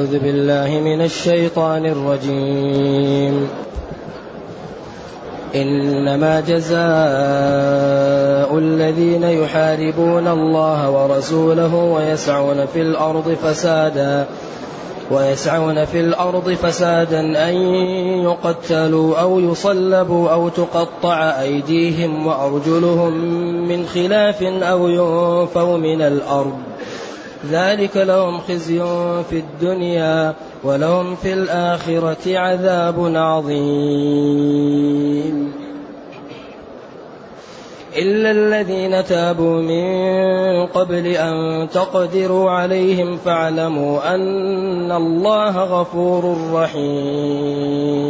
[0.00, 3.48] أعوذ بالله من الشيطان الرجيم.
[5.54, 6.78] إنما جزاء
[8.58, 14.26] الذين يحاربون الله ورسوله ويسعون في الأرض فسادا
[15.10, 17.54] ويسعون في الأرض فسادا أن
[18.24, 23.12] يقتلوا أو يصلبوا أو تقطع أيديهم وأرجلهم
[23.68, 26.69] من خلاف أو ينفوا من الأرض.
[27.48, 28.78] ذلك لهم خزي
[29.30, 30.34] في الدنيا
[30.64, 34.80] ولهم في الآخرة عذاب عظيم.
[37.96, 48.00] إلا الذين تابوا من قبل أن تقدروا عليهم فاعلموا أن الله غفور رحيم.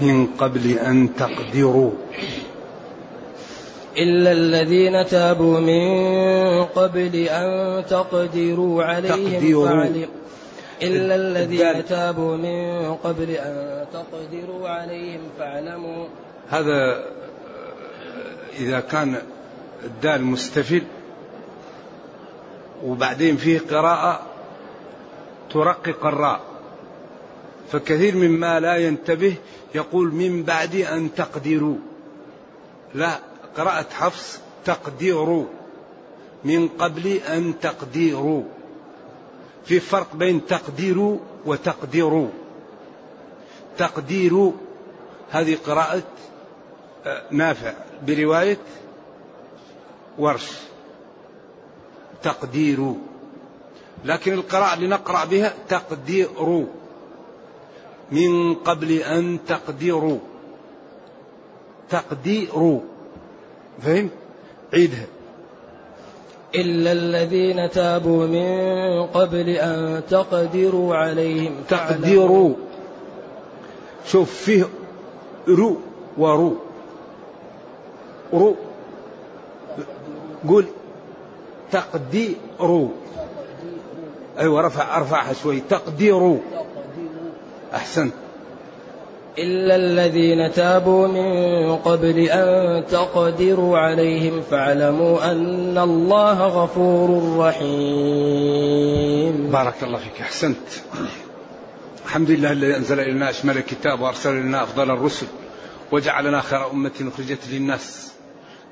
[0.00, 1.90] من قبل أن تقدروا.
[3.98, 5.84] إلا الذين تابوا من
[6.64, 9.68] قبل أن تقدروا عليهم تقديروا.
[9.68, 10.08] فاعلم
[10.82, 11.84] إلا الذين.
[11.84, 16.06] تابوا من قبل أن تقدروا عليهم فاعلموا
[16.48, 17.04] هذا
[18.58, 19.16] إذا كان
[19.84, 20.82] الدال مستفل
[22.84, 24.20] وبعدين فيه قراءة
[25.50, 26.40] ترقق الراء
[27.72, 29.34] فكثير مما لا ينتبه
[29.74, 31.76] يقول من بعد أن تقدروا
[32.94, 35.44] لا قراءة حفص تقديروا
[36.44, 38.42] من قبل أن تقديروا
[39.64, 42.28] في فرق بين تقديروا وتقديروا
[43.78, 44.52] تقديروا
[45.30, 46.02] هذه قراءة
[47.06, 47.72] آه، نافع
[48.06, 48.58] برواية
[50.18, 50.50] ورش.
[52.22, 52.94] تقدير.
[54.04, 56.66] لكن القراءة اللي نقرأ بها تقدير.
[58.12, 60.18] من قبل أن تقدروا
[61.90, 62.80] تقدير.
[63.82, 64.10] فهم
[64.72, 65.06] عيدها.
[66.54, 71.54] إلا الذين تابوا من قبل أن تقدروا عليهم.
[71.68, 72.54] تقدير
[74.06, 74.64] شوف فيه
[75.48, 75.76] رو
[76.18, 76.56] ورو.
[78.32, 78.56] رو.
[80.48, 80.64] قول
[81.72, 82.36] تقدير
[84.38, 85.60] أيوه رفع ارفعها شوي.
[85.60, 86.38] تقدير
[87.74, 88.12] أحسنت.
[89.38, 98.90] إلا الذين تابوا من قبل أن تقدروا عليهم فاعلموا أن الله غفور رحيم.
[99.50, 100.20] بارك الله فيك.
[100.20, 100.56] أحسنت.
[102.06, 105.26] الحمد لله الذي أنزل إلينا أشمل الكتاب وأرسل إلينا أفضل الرسل
[105.92, 108.12] وجعلنا خير أمة أخرجت للناس.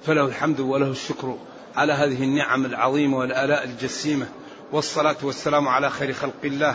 [0.03, 1.37] فله الحمد وله الشكر
[1.77, 4.27] على هذه النعم العظيمة والآلاء الجسيمة.
[4.73, 6.75] والصلاة والسلام على خير خلق الله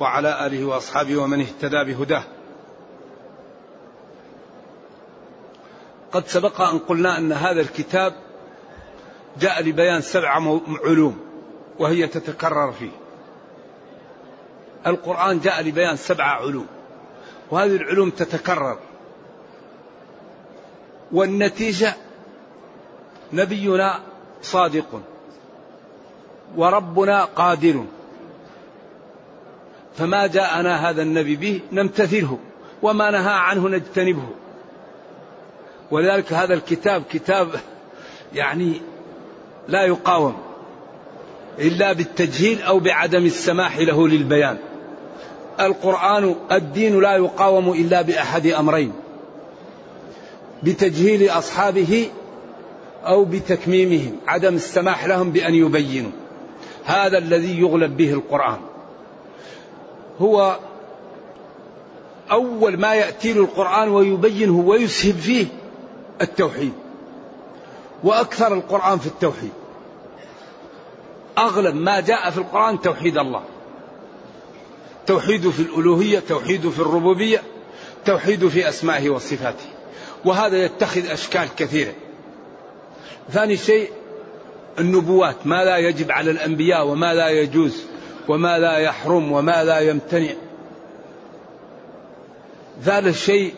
[0.00, 2.22] وعلى آله وأصحابه ومن اهتدى بهداه.
[6.14, 8.14] قد سبق أن قلنا أن هذا الكتاب
[9.40, 10.28] جاء لبيان سبع
[10.84, 11.18] علوم
[11.78, 12.90] وهي تتكرر فيه.
[14.86, 16.66] القرآن جاء لبيان سبع علوم
[17.50, 18.78] وهذه العلوم تتكرر.
[21.12, 21.94] والنتيجة
[23.32, 24.00] نبينا
[24.42, 25.00] صادق
[26.56, 27.84] وربنا قادر.
[29.98, 32.38] فما جاءنا هذا النبي به نمتثله
[32.82, 34.43] وما نهى عنه نجتنبه.
[35.90, 37.48] ولذلك هذا الكتاب كتاب
[38.34, 38.80] يعني
[39.68, 40.36] لا يقاوم
[41.58, 44.58] إلا بالتجهيل أو بعدم السماح له للبيان.
[45.60, 48.92] القرآن الدين لا يقاوم إلا بأحد أمرين
[50.62, 52.08] بتجهيل أصحابه
[53.04, 56.10] أو بتكميمهم عدم السماح لهم بأن يبينوا.
[56.84, 58.58] هذا الذي يغلب به القرآن.
[60.20, 60.58] هو
[62.30, 65.46] أول ما يأتي له القرآن ويبينه ويسهب فيه
[66.22, 66.72] التوحيد.
[68.04, 69.52] وأكثر القرآن في التوحيد.
[71.38, 73.42] أغلب ما جاء في القرآن توحيد الله.
[75.06, 77.42] توحيد في الألوهية توحيد في الربوبية
[78.04, 79.66] توحيد في أسمائه وصفاته.
[80.24, 81.92] وهذا يتخذ أشكال كثيرة.
[83.30, 83.90] ثاني شيء
[84.78, 85.46] النبوات.
[85.46, 87.84] ما لا يجب على الأنبياء وما لا يجوز
[88.28, 90.32] وما لا يحرم وما لا يمتنع.
[92.82, 93.54] ثالث شيء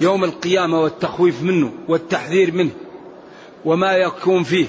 [0.00, 2.70] يوم القيامة والتخويف منه والتحذير منه
[3.64, 4.66] وما يكون فيه.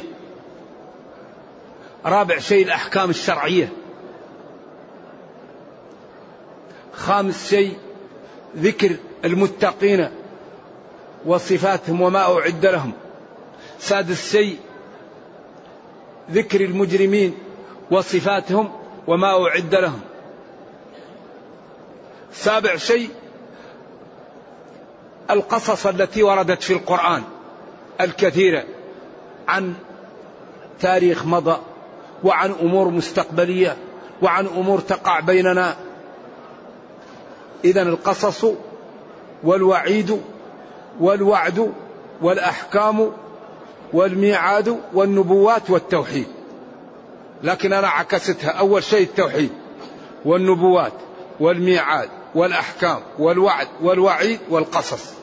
[2.05, 3.71] رابع شيء الأحكام الشرعية.
[6.93, 7.77] خامس شيء
[8.57, 8.95] ذكر
[9.25, 10.09] المتقين
[11.25, 12.91] وصفاتهم وما أعد لهم.
[13.79, 14.57] سادس شيء
[16.31, 17.37] ذكر المجرمين
[17.91, 18.71] وصفاتهم
[19.07, 20.01] وما أعد لهم.
[22.33, 23.09] سابع شيء
[25.29, 27.23] القصص التي وردت في القرآن
[28.01, 28.63] الكثيرة
[29.47, 29.73] عن
[30.79, 31.57] تاريخ مضى
[32.23, 33.77] وعن أمور مستقبلية
[34.21, 35.75] وعن أمور تقع بيننا.
[37.65, 38.45] إذا القصص
[39.43, 40.21] والوعيد
[40.99, 41.71] والوعد
[42.21, 43.11] والأحكام
[43.93, 46.27] والميعاد والنبوات والتوحيد.
[47.43, 48.49] لكن أنا عكستها.
[48.51, 49.51] أول شيء التوحيد
[50.25, 50.93] والنبوات
[51.39, 55.13] والميعاد والأحكام والوعد والوعيد والقصص.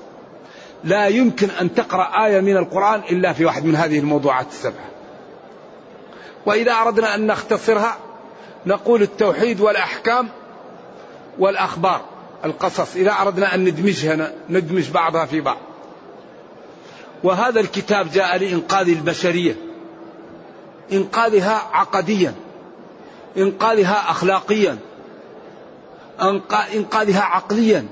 [0.84, 4.90] لا يمكن أن تقرأ آية من القرآن إلا في واحد من هذه الموضوعات السبعة.
[6.46, 7.96] وإذا أردنا أن نختصرها
[8.66, 10.28] نقول التوحيد والأحكام
[11.38, 12.00] والأخبار
[12.44, 15.58] القصص إذا أردنا أن ندمجها ندمج بعضها في بعض.
[17.24, 19.56] وهذا الكتاب جاء لإنقاذ البشرية.
[20.92, 22.34] إنقاذها عقديا.
[23.36, 24.78] إنقاذها أخلاقيا.
[26.74, 27.86] إنقاذها عقليا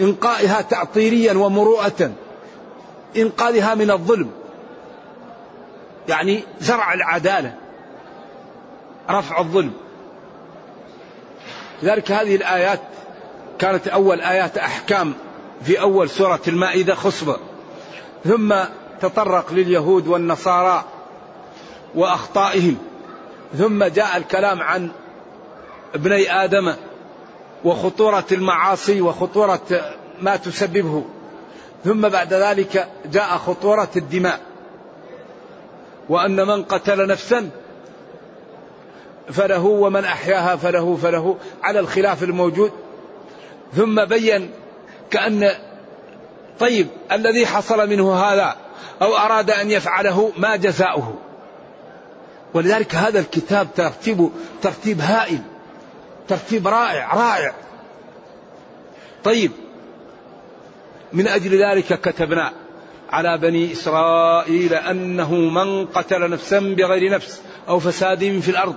[0.00, 2.12] إنقاذها تعطيريا ومروءة
[3.16, 4.30] إنقاذها من الظلم.
[6.08, 7.54] يعني زرع العدالة
[9.10, 9.72] رفع الظلم.
[11.82, 12.80] لذلك هذه الآيات
[13.58, 15.14] كانت أول آيات أحكام
[15.62, 17.36] في أول سورة المائدة خصبة.
[18.24, 18.54] ثم
[19.00, 20.84] تطرق لليهود والنصارى
[21.94, 22.76] وأخطائهم.
[23.58, 24.90] ثم جاء الكلام عن
[25.94, 26.74] ابني آدم.
[27.64, 31.04] وخطورة المعاصي وخطورة ما تسببه.
[31.84, 34.40] ثم بعد ذلك جاء خطورة الدماء.
[36.08, 37.50] وأن من قتل نفسا
[39.30, 42.72] فله ومن أحياها فله فله على الخلاف الموجود.
[43.76, 44.50] ثم بين
[45.10, 45.50] كأن
[46.60, 48.56] طيب الذي حصل منه هذا
[49.02, 51.14] أو أراد أن يفعله ما جزاؤه.
[52.54, 54.30] ولذلك هذا الكتاب ترتيب
[54.62, 55.40] ترتيب هائل.
[56.30, 57.54] ترتيب رائع رائع.
[59.24, 59.50] طيب.
[61.12, 62.52] من أجل ذلك كتبنا
[63.10, 68.76] على بني إسرائيل أنه من قتل نفسا بغير نفس أو فساد في الأرض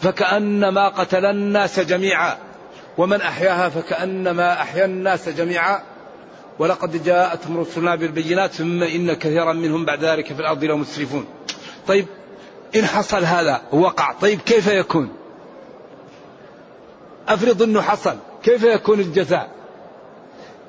[0.00, 2.36] فكأنما قتل الناس جميعا.
[2.98, 5.82] ومن أحياها فكأنما أحيا الناس جميعا.
[6.58, 11.26] ولقد جاءتهم رسلنا بالبينات ثم إن كثيرا منهم بعد ذلك في الأرض لمسرفون
[11.86, 12.06] طيب.
[12.76, 15.17] إن حصل هذا وقع طيب كيف يكون؟
[17.28, 19.50] أفرض أنه حصل كيف يكون الجزاء؟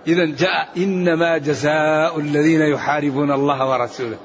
[0.08, 4.18] إذا جاء إنما جزاء الذين يحاربون الله ورسوله.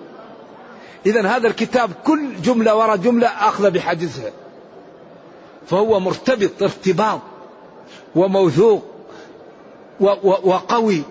[1.06, 4.31] إذا هذا الكتاب كل جملة وراء جملة أخذ بحجزها
[5.66, 7.20] فهو مرتبط ارتباط
[8.14, 8.84] وموثوق
[10.25, 11.02] وقوي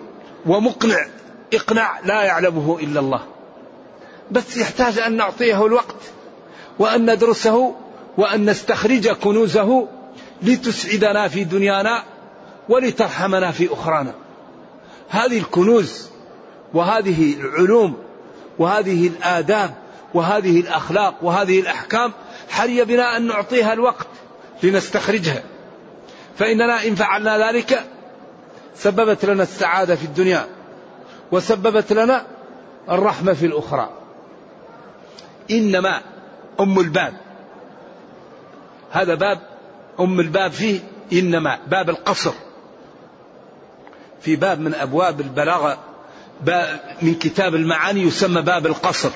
[0.46, 1.06] ومقنع.
[1.54, 3.22] إقناع لا يعلمه إلا الله.
[4.30, 5.96] بس يحتاج أن نعطيه الوقت
[6.78, 7.74] وأن ندرسه
[8.18, 9.88] وأن نستخرج كنوزه
[10.44, 12.02] لتسعدنا في دنيانا
[12.68, 14.14] ولترحمنا في أخرانا.
[15.08, 16.08] هذه الكنوز
[16.74, 17.96] وهذه العلوم
[18.58, 19.74] وهذه الآداب
[20.14, 22.12] وهذه الأخلاق وهذه الأحكام
[22.48, 24.06] حري بنا أن نعطيها الوقت
[24.62, 25.42] لنستخرجها.
[26.38, 27.86] فإننا إن فعلنا ذلك
[28.74, 30.46] سببت لنا السعادة في الدنيا
[31.32, 32.26] وسببت لنا
[32.90, 33.90] الرحمة في الأخرى.
[35.50, 36.00] إنما
[36.60, 37.14] أم الباب
[38.90, 39.53] هذا باب
[40.00, 40.80] أم الباب فيه
[41.12, 42.32] إنما باب القصر.
[44.20, 45.78] في باب من أبواب البلاغة
[47.02, 49.10] من كتاب المعاني يسمى باب القصر.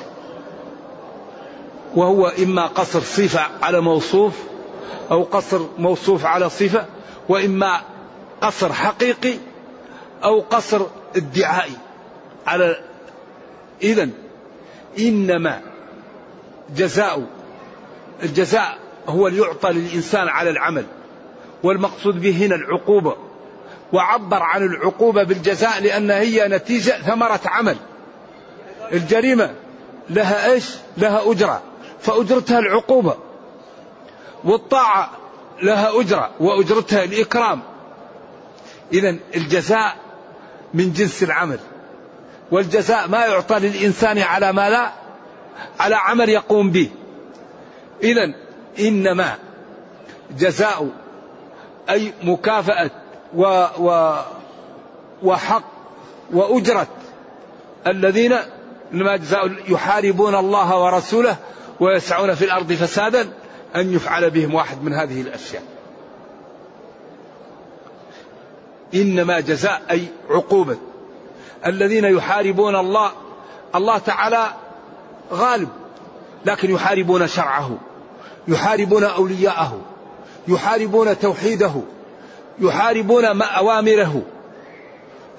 [1.95, 4.35] وهو إما قصر صفة على موصوف
[5.11, 6.87] أو قصر موصوف على صفة
[7.29, 7.81] وإما
[8.41, 9.35] قصر حقيقي
[10.25, 10.87] أو قصر
[11.17, 11.77] ادعائي.
[12.47, 12.81] على
[13.83, 14.09] إذا
[14.99, 15.61] إنما
[16.77, 17.27] جزاء
[18.23, 20.85] الجزاء هو يعطى للإنسان على العمل
[21.63, 23.17] والمقصود به هنا العقوبة.
[23.93, 27.77] وعبر عن العقوبة بالجزاء لأن هي نتيجة ثمرة عمل.
[28.93, 29.55] الجريمة
[30.11, 30.65] لها إيش؟
[30.97, 31.63] لها أجرة
[32.01, 33.17] فأجرتها العقوبة.
[34.45, 35.11] والطاعة
[35.63, 37.61] لها أجرة وأجرتها الإكرام.
[38.93, 39.97] إذا الجزاء
[40.75, 41.59] من جنس العمل.
[42.51, 44.93] والجزاء ما يعطى للإنسان على ما لا
[45.81, 46.91] على عمل يقوم به.
[48.03, 48.48] إذا
[48.81, 49.35] إنما
[50.39, 50.89] جزاء
[51.91, 52.91] أي مكافأة
[53.35, 54.17] و و
[55.23, 55.63] وحق
[56.33, 56.87] وأجرة.
[57.87, 58.37] الذين
[58.93, 61.37] لما جزاء يحاربون الله ورسوله
[61.81, 63.29] ويسعون في الأرض فسادا
[63.77, 65.63] أن يفعل بهم واحد من هذه الأشياء.
[68.95, 70.77] إنما جزاء أي عقوبة.
[71.67, 73.13] الذين يحاربون الله
[73.75, 74.47] الله تعالى
[75.33, 75.69] غالب
[76.47, 77.79] لكن يحاربون شرعه.
[78.49, 79.81] يحاربون أولياءه
[80.49, 81.73] يحاربون توحيده
[82.59, 84.23] يحاربون أوامره.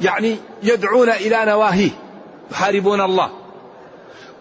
[0.01, 1.89] يعني يدعون إلى نواهيه
[2.51, 3.31] يحاربون الله.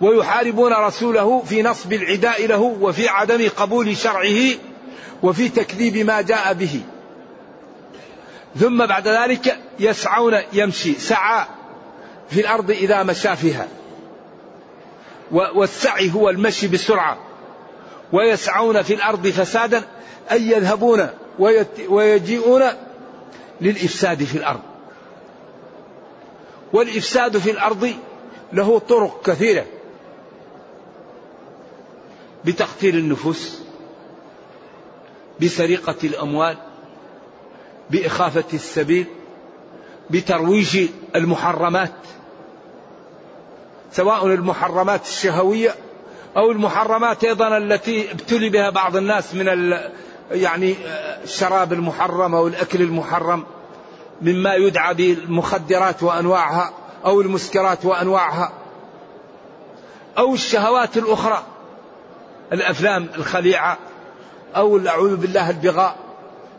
[0.01, 4.55] ويحاربون رسوله في نصب العداء له وفي عدم قبول شرعه
[5.23, 6.81] وفي تكذيب ما جاء به.
[8.57, 11.45] ثم بعد ذلك يسعون يمشي سعى
[12.31, 13.69] في الأرض إذا مشى فيها.
[15.31, 17.28] والسعي هو المشي بسرعة.
[18.13, 19.83] ويسعون في الأرض فسادا
[20.33, 21.09] أي يذهبون
[21.89, 22.63] ويجيئون
[23.61, 24.61] للإفساد في الأرض.
[26.73, 27.93] والإفساد في الأرض
[28.53, 29.65] له طرق كثيرة.
[32.45, 33.59] بتقتيل النفوس
[35.43, 36.57] بسرقة الأموال
[37.91, 39.07] بإخافة السبيل
[40.11, 41.93] بترويج المحرمات.
[43.93, 45.75] سواء المحرمات الشهوية
[46.39, 49.75] أو المحرمات أيضا التي ابتلي بها بعض الناس من
[50.31, 50.75] يعني
[51.25, 53.45] الشراب المحرم أو الأكل المحرم
[54.23, 56.73] مما يدعى بالمخدرات وأنواعها
[57.05, 58.53] أو المسكرات وأنواعها
[60.19, 61.43] أو الشهوات الأخرى
[62.53, 63.79] الأفلام الخليعة
[64.57, 65.97] أو أعوذ بالله البغاء.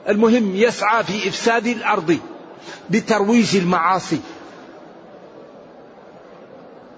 [0.10, 2.18] المهم يسعى في إفساد الأرض
[2.90, 4.20] بترويج المعاصي.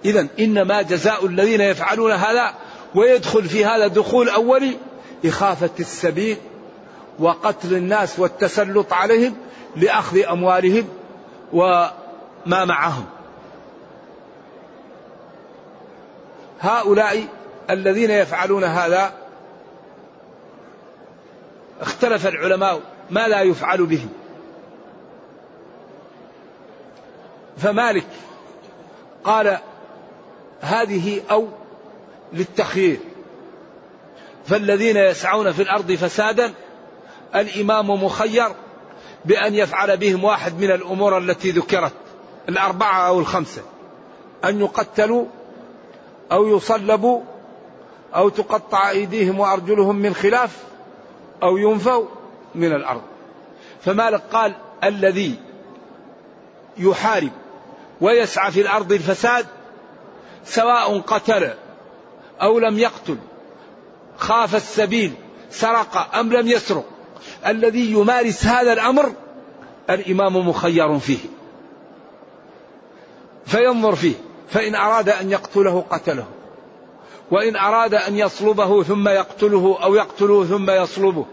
[0.06, 2.54] إذا إنما جزاء الذين يفعلون هذا
[2.96, 4.78] ويدخل في هذا دخول أولي
[5.26, 6.38] إخافة السبيل
[7.20, 9.36] وقتل الناس والتسلط عليهم
[9.76, 10.88] لأخذ أموالهم
[11.54, 13.06] وما معهم.
[16.62, 17.28] هؤلاء
[17.70, 19.14] الذين يفعلون هذا
[21.82, 24.10] اختلف العلماء ما لا يفعل بهم.
[27.58, 28.08] فمالك
[29.24, 29.58] قال
[30.62, 31.48] هذه أو
[32.34, 33.00] للتخيير.
[34.46, 36.54] فالذين يسعون في الأرض فسادا
[37.36, 38.48] الإمام مخير
[39.26, 41.94] بأن يفعل بهم واحد من الأمور التي ذكرت
[42.50, 43.62] الأربعة أو الخمسة.
[44.46, 45.26] أن يقتلوا
[46.32, 47.22] أو يصلبوا
[48.16, 50.58] أو تقطع أيديهم وأرجلهم من خلاف
[51.44, 52.06] أو ينفوا
[52.56, 53.02] من الأرض.
[53.86, 55.36] فمالك قال الذي
[56.78, 57.32] يحارب
[58.02, 59.46] ويسعى في الأرض الفساد
[60.46, 61.54] سواء قتل
[62.42, 63.18] أو لم يقتل
[64.18, 65.14] خاف السبيل
[65.50, 66.86] سرق أم لم يسرق.
[67.48, 69.14] الذي يمارس هذا الأمر
[69.90, 71.20] الإمام مخير فيه.
[73.46, 74.14] فينظر فيه
[74.50, 76.26] فإن أراد أن يقتله قتله
[77.32, 81.26] وإن أراد أن يصلبه ثم يقتله أو يقتله ثم يصلبه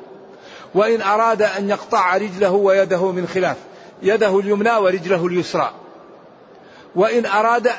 [0.74, 3.56] وإن أراد أن يقطع رجله ويده من خلاف
[4.02, 5.70] يده اليمنى ورجله اليسرى.
[6.94, 7.70] وإن أراد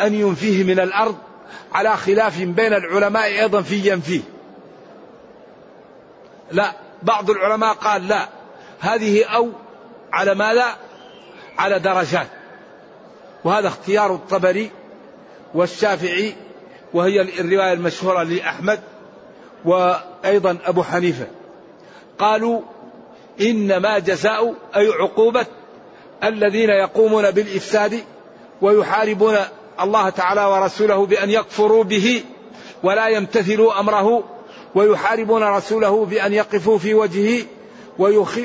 [0.00, 1.16] أن ينفيه من الأرض
[1.72, 4.20] على خلاف بين العلماء أيضا في ينفيه
[6.52, 6.72] لا
[7.02, 8.28] بعض العلماء قال لا.
[8.80, 9.50] هذه أو
[10.12, 10.66] على ماذا؟
[11.58, 12.26] على درجات.
[13.44, 14.70] وهذا اختيار الطبري
[15.54, 16.34] والشافعي
[16.94, 18.80] وهي الرواية المشهورة لأحمد
[19.64, 21.26] وأيضا أبو حنيفة.
[22.18, 22.60] قالوا
[23.40, 25.46] إنما جزاء أي عقوبة
[26.24, 28.04] الذين يقومون بالإفساد
[28.62, 29.36] ويحاربون
[29.80, 32.24] الله تعالى ورسوله بأن يكفروا به
[32.82, 34.22] ولا يمتثلوا أمره
[34.74, 37.44] ويحاربون رسوله بأن يقفوا في وجهه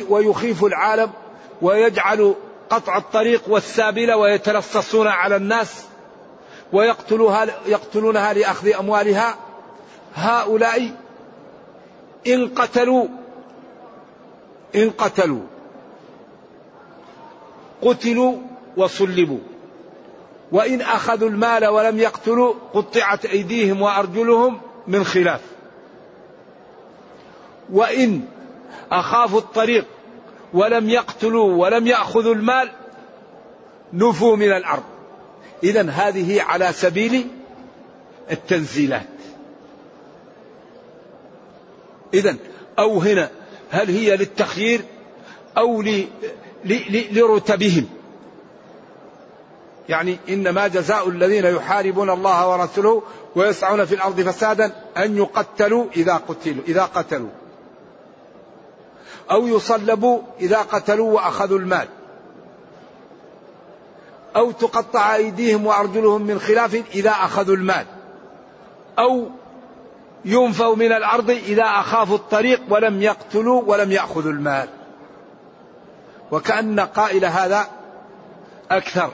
[0.10, 1.10] ويخيف العالم
[1.62, 2.36] ويجعل
[2.70, 5.84] قطع الطريق والسابلة ويتلصصون على الناس
[6.74, 9.36] ويقتلوها يقتلونها لأخذ أموالها.
[10.16, 10.92] هؤلاء
[12.28, 13.08] إن قتلوا
[14.76, 15.42] إن قتلوا
[17.82, 18.36] قتلوا
[18.78, 19.40] وصلبوا
[20.52, 25.42] وإن أخذوا المال ولم يقتلوا قطعت أيديهم وأرجلهم من خلاف.
[27.72, 28.22] وإن
[28.92, 29.86] أخافوا الطريق
[30.54, 32.70] ولم يقتلوا ولم يأخذوا المال
[33.94, 34.84] نفوا من الأرض.
[35.64, 37.28] إذا هذه على سبيل
[38.32, 39.08] التنزيلات.
[42.14, 42.36] إذا
[42.80, 43.30] أو هنا
[43.72, 44.82] هل هي للتخيير
[45.58, 45.84] أو
[47.12, 47.99] لرتبهم؟
[49.90, 53.02] يعني إنما جزاء الذين يحاربون الله ورسوله
[53.36, 57.30] ويسعون في الأرض فسادا أن يقتلوا إذا قتلوا إذا قتلوا.
[59.32, 61.88] أو يصلبوا إذا قتلوا وأخذوا المال.
[64.36, 67.86] أو تقطع أيديهم وأرجلهم من خلاف إذا أخذوا المال.
[69.00, 69.30] أو
[70.26, 74.70] ينفوا من الأرض إذا أخافوا الطريق ولم يقتلوا ولم يأخذوا المال.
[76.32, 77.68] وكأن قائل هذا
[78.72, 79.12] أكثر.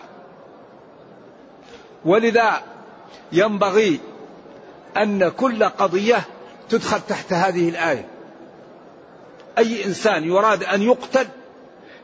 [2.06, 2.62] ولذا
[3.32, 4.00] ينبغي
[4.98, 6.22] أن كل قضية
[6.70, 8.06] تدخل تحت هذه الآية.
[9.58, 11.28] أي إنسان يراد أن يقتل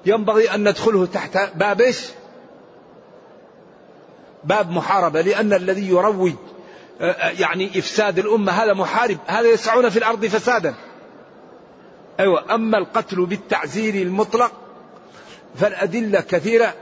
[0.06, 2.06] ينبغي أن ندخله تحت باب إيش؟
[4.44, 6.34] باب محاربة لأن الذي يروج
[7.02, 10.76] آه، آه، يعني إفساد الأمة هذا محارب هذا يسعون في الأرض فسادا.
[12.20, 14.52] أيوة أما القتل بالتعزير المطلق
[15.56, 16.74] فالأدلة كثيرة.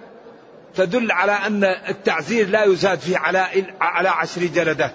[0.76, 3.48] تدل على أن التعزير لا يزاد فيه على
[3.82, 4.94] على عشر جلدات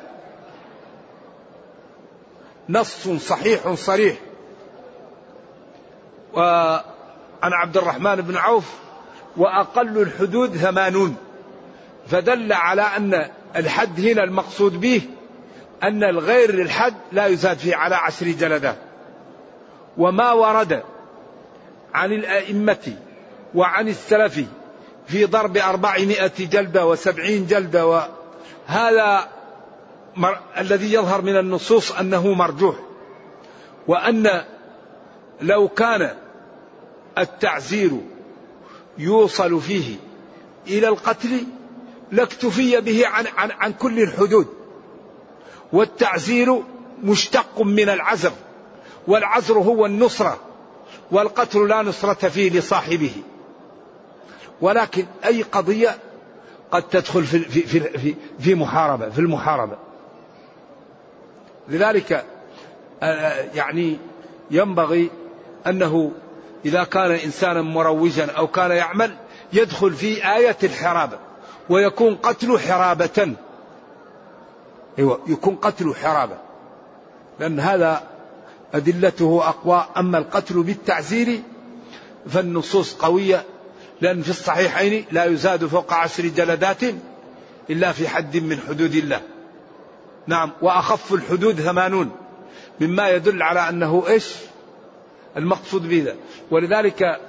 [2.69, 4.17] نص صحيح صريح.
[6.35, 6.83] وعن
[7.43, 8.75] عبد الرحمن بن عوف
[9.37, 11.17] وأقل الحدود ثمانون.
[12.07, 15.03] فدل على أن الحد هنا المقصود به
[15.83, 18.77] أن الغير للحد لا يزاد فيه على عشر جلدات
[19.99, 20.83] وما ورد
[21.95, 22.97] عن الأئمة
[23.55, 24.45] وعن السلف
[25.07, 29.29] في ضرب أربعمائة جلدة وسبعين جلدة وهذا
[30.17, 30.39] مر...
[30.59, 32.77] الذي يظهر من النصوص أنه مرجوح
[33.87, 34.45] وأن
[35.41, 36.11] لو كان
[37.19, 37.91] التعزير
[38.99, 39.97] يوصل فيه
[40.67, 41.47] إلى القتل
[42.13, 44.47] لاكتفي به عن, عن, عن كل الحدود
[45.73, 46.63] والتعزير
[47.03, 48.33] مشتق من العزر
[49.07, 50.39] والعزر هو النصرة
[51.11, 53.13] والقتل لا نصرة فيه لصاحبه.
[54.61, 55.97] ولكن أي قضية
[56.71, 59.77] قد تدخل في, في, في, في محاربة في المحاربة.
[61.69, 62.25] لذلك
[63.55, 63.99] يعني
[64.51, 65.11] ينبغي
[65.67, 66.13] أنه
[66.65, 69.17] إذا كان إنسانا مروجا أو كان يعمل
[69.53, 71.19] يدخل في آية الحرابة
[71.71, 73.35] ويكون قتل حرابة.
[74.99, 76.37] أيوة يكون قتل حرابة.
[77.41, 78.03] لأن هذا
[78.75, 79.87] أدلته أقوى.
[79.97, 81.41] أما القتل بالتعزير
[82.29, 83.45] فالنصوص قوية.
[84.05, 86.83] لأن في الصحيحين لا يزاد فوق عشر جلدات
[87.71, 89.21] إلا في حد من حدود الله.
[90.27, 92.11] نعم وأخف الحدود ثمانون.
[92.81, 94.35] مما يدل على أنه إيش؟
[95.37, 96.17] المقصود بذا.
[96.51, 97.21] ولذلك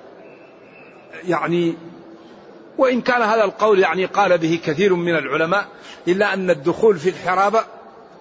[1.27, 1.75] يعني
[2.77, 5.67] وإن كان هذا القول يعني قال به كثير من العلماء
[6.07, 7.65] إلا أن الدخول في الحرابة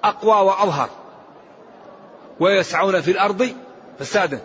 [0.05, 0.89] أقوى وأظهر.
[2.41, 3.49] ويسعون في الأرض
[3.99, 4.41] فسادا.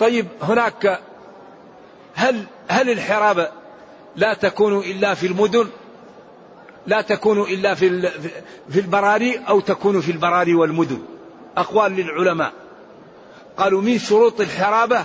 [0.00, 1.00] طيب هناك
[2.14, 3.48] هل هل الحرابة
[4.16, 5.68] لا تكون إلا في المدن؟
[6.86, 8.08] لا تكون إلا في
[8.68, 10.98] في البراري أو تكون في البراري والمدن؟
[11.56, 12.52] أقوال للعلماء.
[13.56, 15.04] قالوا من شروط الحرابة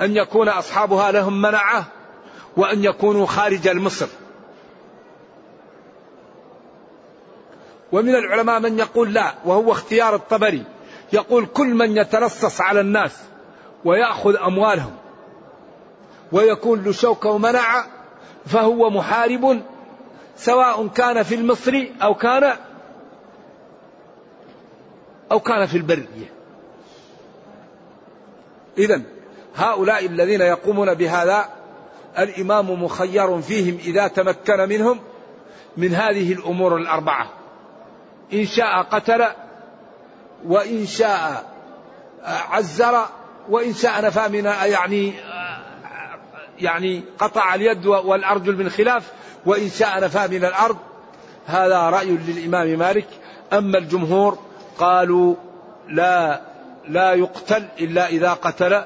[0.00, 1.86] أن يكون أصحابها لهم منعة
[2.56, 4.08] وأن يكونوا خارج المصر.
[7.92, 10.64] ومن العلماء من يقول لا وهو اختيار الطبري
[11.12, 13.12] يقول كل من يتلصص على الناس
[13.84, 14.96] ويأخذ أموالهم
[16.32, 17.86] ويكون له شوكة ومنعة
[18.46, 19.62] فهو محارب
[20.36, 22.56] سواء كان في المصر أو كان
[25.32, 26.32] أو كان في البرية
[28.78, 29.02] إذا
[29.56, 31.48] هؤلاء الذين يقومون بهذا
[32.18, 35.00] الإمام مخير فيهم إذا تمكن منهم
[35.76, 37.30] من هذه الأمور الأربعة.
[38.32, 39.26] إن شاء قتل
[40.46, 41.44] وإن شاء
[42.24, 43.06] عزر
[43.48, 45.14] وإن شاء نفى من يعني
[46.60, 49.12] يعني قطع اليد والأرجل من خلاف
[49.46, 50.76] وإن شاء نفى من الأرض.
[51.46, 53.06] هذا رأي للإمام مالك.
[53.52, 54.38] أما الجمهور
[54.78, 55.34] قالوا
[55.88, 56.40] لا
[56.88, 58.84] لا يقتل إلا إذا قتل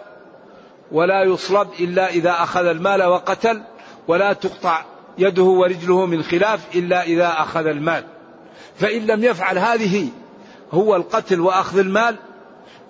[0.92, 3.62] ولا يصلب إلا إذا أخذ المال وقتل
[4.08, 4.84] ولا تقطع
[5.18, 8.04] يده ورجله من خلاف إلا إذا أخذ المال.
[8.76, 10.08] فإن لم يفعل هذه
[10.72, 12.16] هو القتل وأخذ المال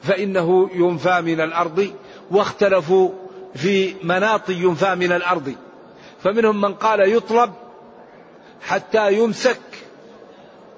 [0.02, 1.92] فإنه ينفى من الأرض.
[2.30, 3.10] واختلفوا
[3.54, 5.54] في مناط ينفى من الأرض.
[6.22, 7.52] فمنهم من قال يطلب
[8.62, 9.60] حتى يمسك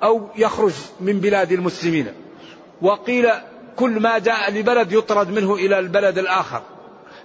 [0.02, 2.06] أو يخرج من بلاد المسلمين.
[2.82, 3.30] وقيل
[3.76, 6.62] كل ما جاء لبلد يطرد منه إلى البلد الآخر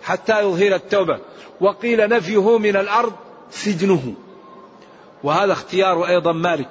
[0.03, 1.19] حتى يظهر التوبة.
[1.62, 3.13] وقيل نفيه من الأرض
[3.51, 4.13] سجنه.
[5.23, 6.69] وهذا اختيار أيضا مالك.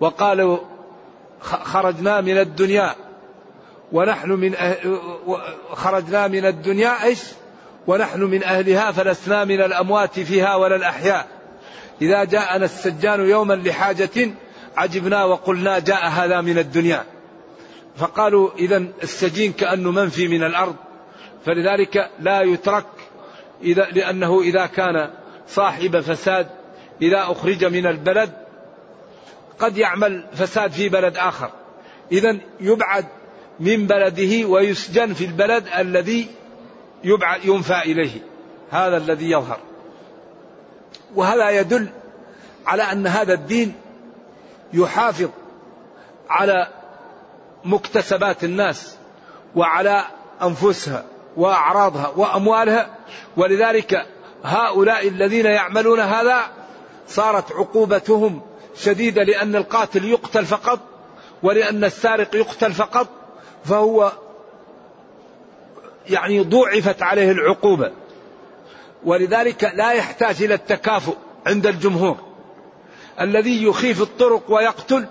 [0.00, 0.58] وقالوا
[1.40, 2.94] خرجنا من الدنيا.
[3.92, 4.98] ونحن من أهل
[5.72, 7.22] خرجنا من الدنيا إيش؟
[7.86, 11.28] ونحن من أهلها فلسنا من الأموات فيها ولا الأحياء.
[12.02, 14.30] إذا جاءنا السجان يوما لحاجة
[14.76, 17.04] عجبنا وقلنا جاء هذا من الدنيا.
[17.98, 20.76] فقالوا اذا السجين كأنه منفي من الأرض
[21.46, 22.86] فلذلك لا يترك
[23.62, 25.10] إذا لأنه إذا كان
[25.48, 26.46] صاحب فساد
[27.02, 28.32] إذا أخرج من البلد
[29.58, 31.50] قد يعمل فساد في بلد آخر
[32.12, 33.06] إذا يبعد
[33.60, 36.26] من بلده ويسجن في البلد الذي
[37.04, 38.20] يبعد ينفى إليه.
[38.70, 39.58] هذا الذي يظهر.
[41.14, 41.88] وهذا يدل
[42.66, 43.74] على أن هذا الدين
[44.72, 45.28] يحافظ
[46.28, 46.68] على
[47.64, 48.96] مكتسبات الناس
[49.56, 50.04] وعلى
[50.42, 51.04] أنفسها
[51.36, 52.94] وأعراضها وأموالها.
[53.36, 54.06] ولذلك
[54.44, 56.40] هؤلاء الذين يعملون هذا
[57.08, 58.40] صارت عقوبتهم
[58.76, 60.80] شديدة لأن القاتل يقتل فقط
[61.42, 63.08] ولأن السارق يقتل فقط
[63.64, 64.12] فهو
[66.10, 67.92] يعني ضوعفت عليه العقوبة.
[69.04, 71.14] ولذلك لا يحتاج إلى التكافؤ
[71.46, 72.16] عند الجمهور.
[73.20, 75.06] الذي يخيف الطرق ويقتل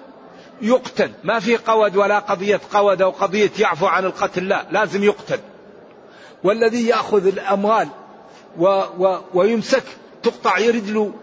[0.62, 1.12] يقتل.
[1.24, 5.40] ما في قود ولا قضية قود أو قضية يعفو عن القتل لا لازم يقتل.
[6.44, 7.88] والذي يأخذ الأموال
[8.58, 8.66] و
[9.00, 9.84] و ويمسك
[10.24, 11.14] تقطع رجله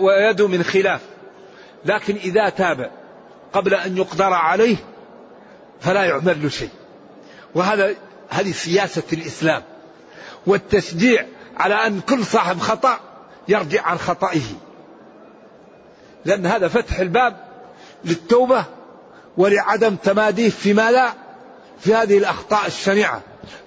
[0.00, 1.00] ويده من خلاف.
[1.84, 2.90] لكن إذا تاب
[3.52, 4.76] قبل أن يقدر عليه
[5.82, 6.70] فلا يعمل له شيء.
[7.54, 7.94] وهذا
[8.28, 9.62] هذه سياسة الإسلام.
[10.46, 13.00] والتشجيع على أن كل صاحب خطأ
[13.48, 14.42] يرجع عن خطئه.
[16.24, 17.36] لأن هذا فتح الباب
[18.04, 18.64] للتوبة
[19.36, 21.12] ولعدم تماديه فيما لا
[21.80, 23.20] في هذه الأخطاء الشنيعة.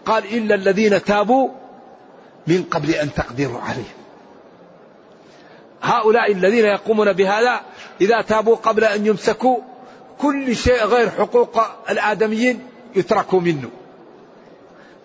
[0.05, 1.49] قال إلا الذين تابوا
[2.47, 4.05] من قبل أن تقدروا عليهم
[5.81, 7.61] هؤلاء الذين يقومون بهذا
[8.01, 9.57] إذا تابوا قبل أن يمسكوا
[10.21, 13.69] كل شيء غير حقوق الآدميين يتركوا منه.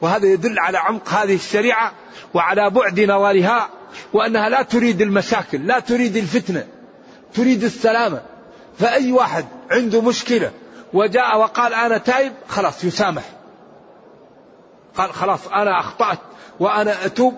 [0.00, 1.92] وهذا يدل على عمق هذه الشريعة
[2.34, 3.68] وعلى بعد نوالها
[4.12, 6.66] وأنها لا تريد المشاكل لا تريد الفتنة
[7.34, 8.22] تريد السلامة.
[8.78, 10.50] فأي واحد عنده مشكلة
[10.92, 13.22] وجاء وقال أنا تائب خلاص يسامح.
[14.96, 16.18] قال خلاص أنا أخطأت
[16.60, 17.34] وأنا أتوب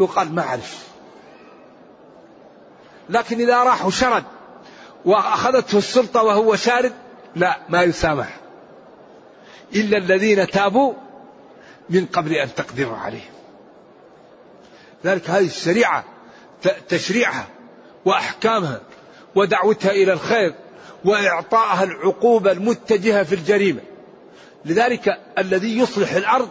[0.00, 0.86] يقال ما أعرف.
[3.08, 4.24] لكن إذا راح وشرد
[5.04, 6.92] وأخذته السلطة وهو شارد
[7.36, 8.36] لا ما يسامح.
[9.74, 10.92] إلا الذين تابوا
[11.90, 13.32] من قبل أن تقدروا عليهم.
[15.04, 16.04] ذلك هذه الشريعة
[16.88, 17.46] تشريعها
[18.04, 18.80] وأحكامها
[19.34, 20.54] ودعوتها إلى الخير
[21.04, 23.80] وإعطائها العقوبة المتجهة في الجريمة.
[24.64, 26.48] لذلك الذي يصلح الأرض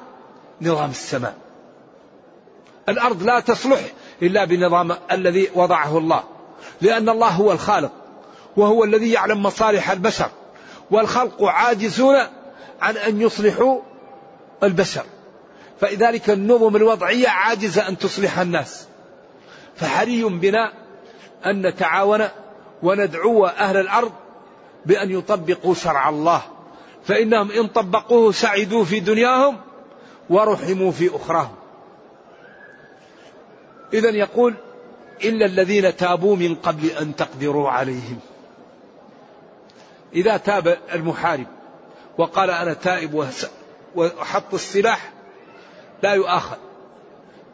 [0.61, 1.35] نظام السماء.
[2.89, 3.79] الأرض لا تصلح
[4.21, 6.23] إلا بنظام الذي وضعه الله.
[6.81, 7.91] لأن الله هو الخالق
[8.57, 10.29] وهو الذي يعلم مصالح البشر.
[10.91, 12.15] والخلق عاجزون
[12.81, 13.79] عن أن يصلحوا
[14.63, 15.03] البشر.
[15.79, 18.87] فلذلك النظم الوضعية عاجزة أن تصلح الناس.
[19.75, 20.73] فحري بنا
[21.45, 22.27] أن نتعاون
[22.83, 24.11] وندعو أهل الأرض
[24.85, 26.41] بأن يطبقوا شرع الله.
[27.05, 29.57] فإنهم إن طبقوه سعدوا في دنياهم
[30.29, 31.55] ورحموا في أخراهم.
[33.93, 34.53] إذا يقول
[35.23, 38.19] إلا الذين تابوا من قبل أن تقدروا عليهم.
[40.15, 41.47] إذا تاب المحارب
[42.17, 43.25] وقال أنا تائب
[43.95, 45.11] وحط السلاح
[46.03, 46.57] لا يؤاخذ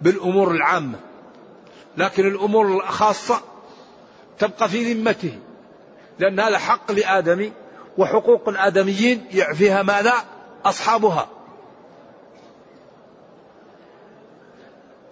[0.01, 0.99] بالأمور العامة
[1.97, 3.41] لكن الأمور الخاصة
[4.39, 5.39] تبقى في ذمته
[6.19, 7.51] لأن هذا حق لآدمي
[7.97, 10.13] وحقوق الآدميين يعفيها ماذا؟
[10.65, 11.27] أصحابها.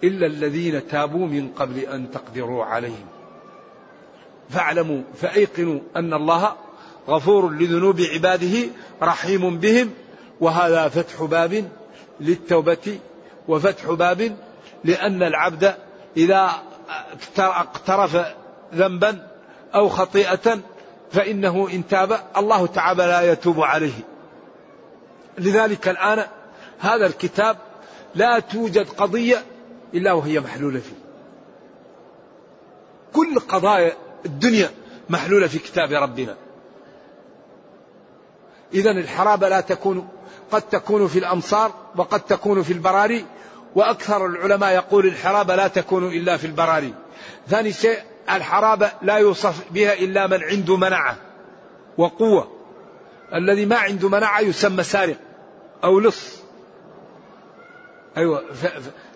[0.04, 3.06] إلا الذين تابوا من قبل أن تقدروا عليهم.
[4.50, 6.56] فاعلموا فأيقنوا أن الله
[7.08, 8.68] غفور لذنوب عباده
[9.02, 9.90] رحيم بهم
[10.40, 11.68] وهذا فتح باب
[12.20, 12.98] للتوبة
[13.48, 14.36] وفتح باب
[14.84, 15.74] لأن العبد
[16.16, 16.50] إذا
[17.38, 18.26] اقترف
[18.74, 19.26] ذنبا
[19.74, 20.60] أو خطيئة
[21.12, 23.92] فإنه إن تاب الله تعالى لا يتوب عليه.
[25.38, 26.24] لذلك الآن
[26.78, 27.56] هذا الكتاب
[28.14, 29.44] لا توجد قضية
[29.94, 31.00] إلا وهي محلولة فيه.
[33.12, 33.92] كل قضايا
[34.26, 34.70] الدنيا
[35.10, 36.36] محلولة في كتاب ربنا.
[38.74, 40.08] إذا الحرابة لا تكون
[40.52, 43.26] قد تكون في الأمصار وقد تكون في البراري
[43.74, 46.94] وأكثر العلماء يقول الحرابة لا تكون إلا في البراري.
[47.48, 47.98] ثاني شيء
[48.30, 51.16] الحرابة لا يوصف بها إلا من عنده منعة
[51.98, 52.50] وقوة.
[53.34, 55.16] الذي ما عنده منعة يسمى سارق
[55.84, 56.40] أو لص.
[58.16, 58.44] أيوة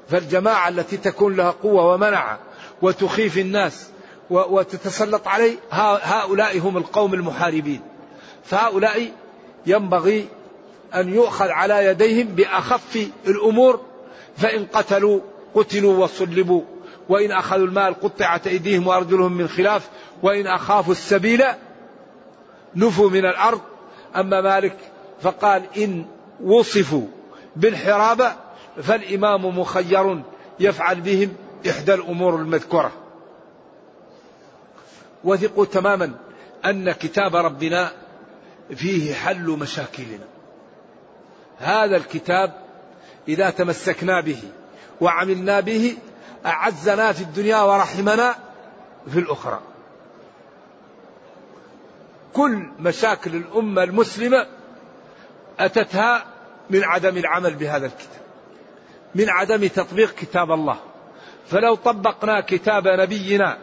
[0.09, 2.38] فالجماعة التي تكون لها قوة ومنعة
[2.83, 3.88] وتخيف الناس
[4.31, 7.81] وتتسلط عليه هؤلاء هم القوم المحاربين.
[8.45, 9.12] فهؤلاء
[9.66, 10.29] ينبغي
[10.94, 13.81] أن يؤخذ على يديهم بأخف الأمور
[14.37, 15.20] فإن قتلوا
[15.55, 16.62] قتلوا وصلبوا.
[17.09, 19.88] وإن أخذوا المال قطعت أيديهم وأرجلهم من خلاف.
[20.22, 21.44] وإن أخافوا السبيل
[22.77, 23.61] نفوا من الأرض.
[24.16, 24.77] أما مالك
[25.22, 26.05] فقال إن
[26.44, 27.07] وصفوا
[27.57, 28.33] بالحرابة
[28.83, 30.22] فالإمام مخير
[30.61, 31.33] يفعل بهم
[31.68, 32.92] إحدى الأمور المذكورة.
[35.24, 36.12] وثقوا تماما
[36.64, 37.92] أن كتاب ربنا
[38.77, 40.27] فيه حل مشاكلنا.
[41.59, 42.53] هذا الكتاب
[43.29, 44.42] إذا تمسكنا به
[45.00, 45.96] وعملنا به
[46.46, 48.35] أعزنا في الدنيا ورحمنا
[49.12, 49.61] في الأخرى.
[52.33, 54.46] كل مشاكل الأمة المسلمة
[55.59, 56.27] أتتها
[56.70, 58.24] من عدم العمل بهذا الكتاب
[59.14, 60.77] من عدم تطبيق كتاب الله.
[61.46, 63.59] فلو طبقنا كتاب نبينا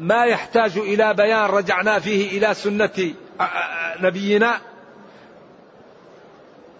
[0.00, 3.14] وما يحتاج إلى بيان رجعنا فيه إلى سنة
[4.00, 4.60] نبينا.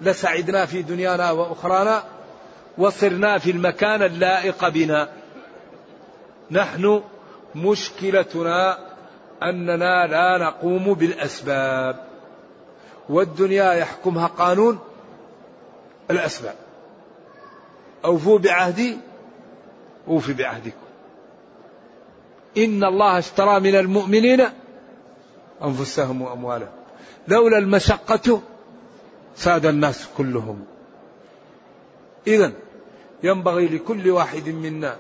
[0.01, 2.03] لسعدنا في دنيانا وأخرانا
[2.79, 5.09] وصرنا في المكان اللائق بنا.
[6.51, 7.03] نحن
[7.55, 8.79] مشكلتنا
[9.43, 12.07] أننا لا نقوم بالأسباب.
[13.09, 14.79] والدنيا يحكمها قانون
[16.11, 16.55] الأسباب.
[18.05, 18.99] أوفوا بعهدي
[20.09, 20.86] أوفي بعهدكم.
[22.57, 24.43] إن الله اشترى من المؤمنين
[25.65, 26.69] أنفسهم وأموالهم.
[27.29, 28.43] لولا المشقة
[29.37, 30.65] ساد الناس كلهم.
[32.27, 32.53] إذا
[33.23, 34.97] ينبغي لكل واحد منا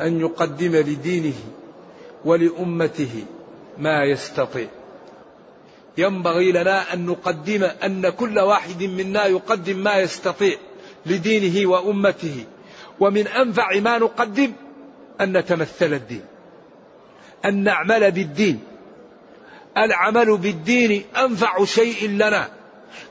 [0.00, 1.34] أن يقدم لدينه
[2.24, 3.24] ولأمته
[3.78, 4.68] ما يستطيع.
[5.98, 10.56] ينبغي لنا أن نقدم أن كل واحد منا يقدم ما يستطيع
[11.06, 12.44] لدينه وأمته.
[13.00, 14.52] ومن أنفع ما نقدم
[15.20, 16.31] أن نتمثل الدين.
[17.44, 18.60] أن نعمل بالدين.
[19.76, 22.48] العمل بالدين أنفع شيء لنا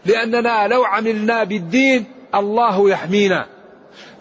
[0.05, 3.45] لأننا لو عملنا بالدين الله يحمينا.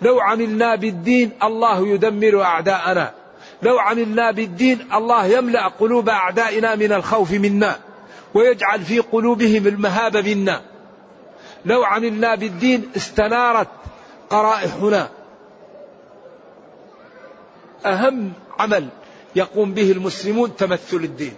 [0.02, 3.12] لو عملنا بالدين الله يدمر أعداءنا.
[3.62, 7.76] لو عملنا بالدين الله يملأ قلوب أعدائنا من الخوف منا
[8.34, 10.62] ويجعل في قلوبهم المهابة منا.
[11.64, 13.68] لو عملنا بالدين استنارت
[14.30, 15.08] قرائحنا.
[17.86, 18.88] أهم عمل
[19.36, 21.34] يقوم به المسلمون تمثل الدين.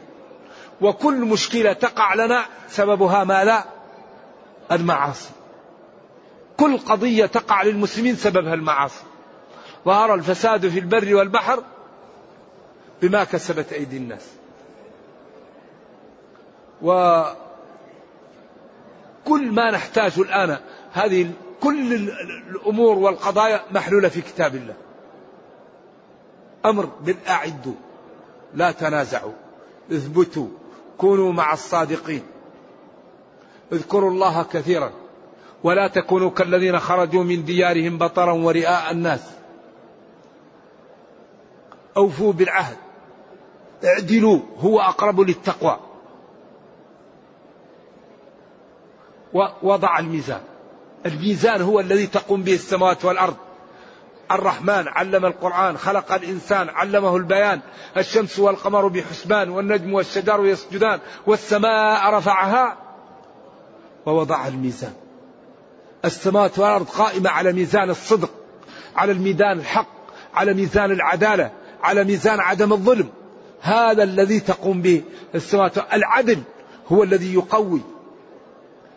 [0.81, 3.65] وكل مشكلة تقع لنا سببها ما لا؟
[4.73, 5.31] المعاصي.
[6.57, 9.05] كل قضية تقع للمسلمين سببها المعاصي.
[9.85, 11.63] ظهر الفساد في البر والبحر
[13.03, 14.27] بما كسبت أيدي الناس.
[16.83, 17.37] وكل
[19.27, 20.59] ما نحتاجه الآن
[20.93, 21.93] هذه كل
[22.51, 24.75] الأمور والقضايا محلولة في كتاب الله.
[26.67, 27.75] أمر بالأعدوا
[28.55, 29.33] لا تنازعوا.
[29.93, 30.49] اثبتوا.
[30.99, 32.23] كونوا مع الصادقين.
[33.73, 34.93] اذكروا الله كثيرا.
[35.65, 39.31] ولا تكونوا كالذين خرجوا من ديارهم بطرا ورئاء الناس.
[41.97, 42.77] أوفوا بالعهد.
[43.85, 44.41] اعدلوا.
[44.59, 45.81] هو أقرب للتقوى.
[49.35, 50.41] ووضع الميزان.
[51.07, 53.37] الميزان هو الذي تقوم به السماوات والأرض.
[54.31, 57.61] الرحمن علم القرآن خلق الإنسان علمه البيان.
[57.97, 62.77] الشمس والقمر بحسبان والنجم والشجر يسجدان والسماء رفعها
[64.07, 64.93] ووضع الميزان.
[66.05, 68.31] السماوات والأرض قائمة على ميزان الصدق
[68.97, 69.89] على الميزان الحق
[70.35, 71.51] على ميزان العدالة
[71.83, 73.09] على ميزان عدم الظلم.
[73.61, 75.03] هذا الذي تقوم به
[75.35, 76.39] السماوات العدل
[76.93, 77.81] هو الذي يقوي.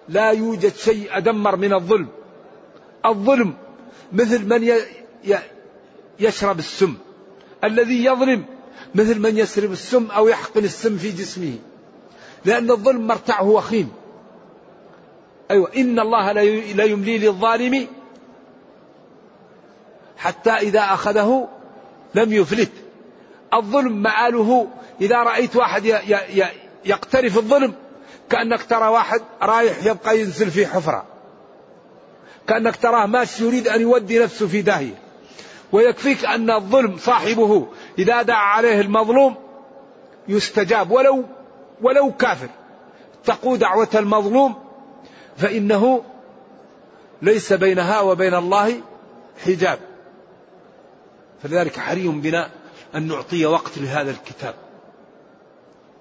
[0.09, 2.07] لا يوجد شيء أدمر من الظلم.
[3.05, 3.53] الظلم
[4.13, 4.71] مثل من
[6.19, 6.93] يشرب السم.
[7.63, 8.45] الذي يظلم
[8.95, 11.53] مثل من يسرب السم أو يحقن السم في جسمه.
[12.45, 13.91] لأن الظلم مرتعه وخيم.
[15.51, 15.71] أيوة.
[15.77, 16.31] إن الله
[16.73, 17.87] لا يملي للظالم
[20.17, 21.47] حتى إذا أخذه
[22.15, 22.71] لم يفلت.
[23.53, 24.67] الظلم مآله
[25.01, 25.85] إذا رأيت واحد
[26.85, 27.73] يقترف الظلم
[28.29, 31.05] كأنك ترى واحد رايح يبقى ينزل في حفرة.
[32.47, 35.04] كأنك تراه ماشي يريد أن يودي نفسه في داهية.
[35.75, 37.67] ويكفيك أن الظلم صاحبه
[37.99, 39.35] إذا دعا عليه المظلوم
[40.27, 40.91] يستجاب.
[40.91, 41.23] ولو
[41.81, 42.49] ولو كافر
[43.25, 44.55] تقو دعوة المظلوم
[45.37, 46.03] فإنه
[47.21, 48.81] ليس بينها وبين الله
[49.45, 49.79] حجاب.
[51.43, 52.49] فلذلك حري بنا
[52.95, 54.55] أن نعطي وقت لهذا الكتاب.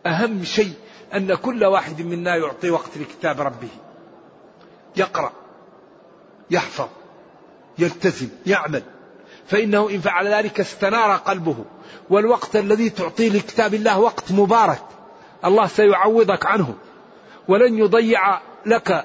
[0.07, 0.73] أهم شيء
[1.15, 3.69] أن كل واحد منا يعطي وقت لكتاب ربه.
[4.97, 5.33] يقرأ
[6.51, 6.89] يحفظ
[7.79, 8.83] يلتزم يعمل.
[9.47, 11.57] فإنه إن فعل ذلك استنار قلبه.
[12.11, 14.83] والوقت الذي تعطيه لكتاب الله وقت مبارك.
[15.45, 16.75] الله سيعوضك عنه.
[17.49, 19.05] ولن يضيع لك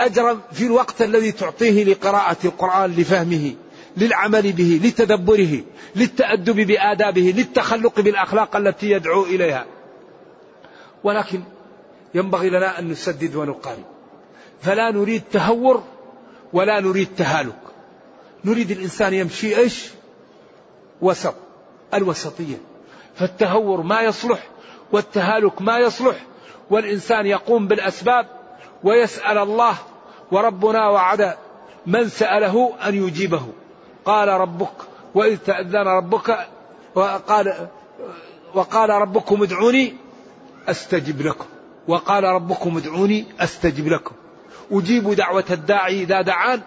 [0.00, 3.54] أجرا في الوقت الذي تعطيه لقراءة القرآن لفهمه
[3.96, 5.60] للعمل به لتدبره
[5.96, 9.66] للتأدب بآدابه للتخلق بالأخلاق التي يدعو إليها.
[11.04, 11.42] ولكن
[12.14, 13.84] ينبغي لنا أن نسدد ونقارب
[14.62, 15.82] فلا نريد تهور
[16.52, 17.63] ولا نريد تهالك.
[18.44, 19.90] نريد الإنسان يمشي إيش؟
[21.00, 21.34] وسط
[21.94, 22.56] الوسطية.
[23.14, 24.48] فالتهور ما يصلح
[24.92, 26.16] والتهالك ما يصلح
[26.70, 28.26] والإنسان يقوم بالأسباب
[28.84, 29.74] ويسأل الله
[30.32, 31.34] وربنا وعد
[31.86, 33.46] من سأله أن يجيبه.
[34.04, 34.76] قال ربك
[35.14, 36.46] وإذ تأذن ربك
[36.94, 37.68] وقال
[38.54, 39.96] وقال ربكم ادعوني
[40.68, 41.46] أستجب لكم.
[41.88, 44.14] وقال ربكم ادعوني أستجب لكم.
[44.72, 46.62] أجيب دعوة الداعي إذا دعان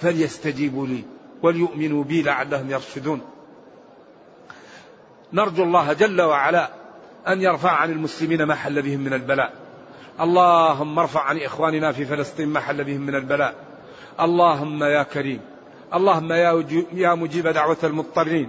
[0.00, 1.04] فليستجيبوا لي
[1.42, 3.20] وليؤمنوا بي لعلهم يرشدون.
[5.32, 6.70] نرجو الله جل وعلا
[7.28, 9.52] أن يرفع عن المسلمين ما حل بهم من البلاء.
[10.20, 13.54] اللهم ارفع عن إخواننا في فلسطين ما حل بهم من البلاء.
[14.20, 15.40] اللهم يا كريم.
[15.94, 16.32] اللهم
[16.92, 18.48] يا مجيب دعوة المضطرين.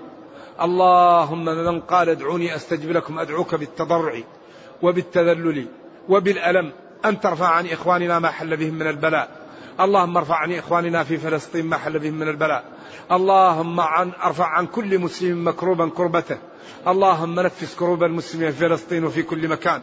[0.62, 4.22] اللهم من قال ادعوني أستجب لكم أدعوك بالتضرع
[4.82, 5.68] وبالتذلل
[6.10, 6.72] وبالألم
[7.06, 9.47] أن ترفع عن إخواننا ما حل بهم من البلاء.
[9.80, 12.64] اللهم ارفع عن إخواننا في فلسطين ما حل بهم من البلاء.
[13.12, 16.38] اللهم عن ارفع عن كل مسلم مكروبا كربته.
[16.88, 19.82] اللهم نفس كروب المسلمين في فلسطين وفي كل مكان.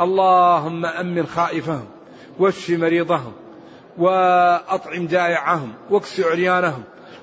[0.00, 1.84] اللهم أمن خائفهم
[2.38, 3.32] واشف مريضهم
[3.98, 6.82] وأطعم جائعهم واكس عريانهم.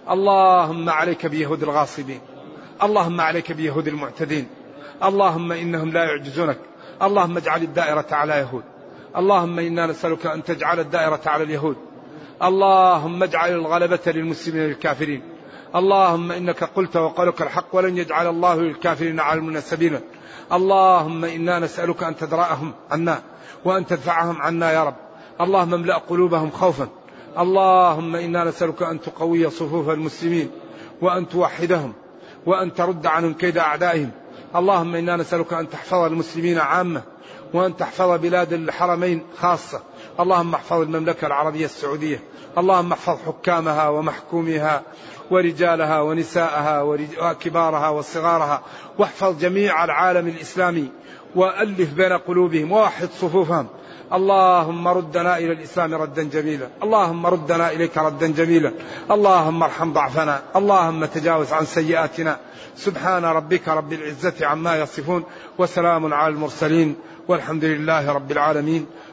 [0.10, 2.22] اللهم عليك بيهود الغاصبين.
[2.84, 4.48] اللهم عليك بيهود المعتدين.
[5.04, 6.60] اللهم إنهم لا يعجزونك.
[7.02, 8.64] اللهم اجعل الدائرة على يهود.
[9.18, 11.89] اللهم إنا نسألك أن تجعل الدائرة على اليهود.
[12.44, 15.22] اللهم اجعل الغلبة للمسلمين للكافرين
[15.76, 20.02] اللهم إنك قلت وقولك الحق ولن يجعل الله للكافرين على سبيلا.
[20.54, 23.22] اللهم إنا نسألك أن تدرأهم عنا
[23.66, 24.96] وأن تدفعهم عنا يا رب.
[25.42, 26.88] اللهم املأ قلوبهم خوفا.
[27.38, 30.52] اللهم إنا نسألك أن تقوي صفوف المسلمين
[31.02, 31.94] وأن توحدهم
[32.46, 34.12] وأن ترد عنهم كيد أعدائهم.
[34.56, 37.02] اللهم إنا نسألك أن تحفظ المسلمين عامة
[37.54, 39.82] وأن تحفظ بلاد الحرمين خاصة.
[40.20, 42.24] اللهم احفظ المملكة العربية السعودية.
[42.58, 44.82] اللهم احفظ حكامها ومحكومها
[45.32, 46.82] ورجالها ونساءها
[47.22, 48.62] وكبارها وصغارها.
[48.98, 50.92] واحفظ جميع العالم الإسلامي
[51.36, 52.72] وألف بين قلوبهم.
[52.72, 53.68] ووحد صفوفهم.
[54.14, 56.68] اللهم ردنا إلى الإسلام ردا جميلا.
[56.84, 58.74] اللهم ردنا إليك ردا جميلا.
[59.12, 60.42] اللهم ارحم ضعفنا.
[60.56, 62.38] اللهم تجاوز عن سيئاتنا.
[62.76, 65.24] سبحان ربك رب العزة عما يصفون.
[65.58, 66.96] وسلام على المرسلين.
[67.28, 68.86] والحمد لله رب العالمين.